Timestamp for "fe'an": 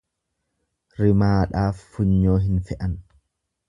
2.71-3.01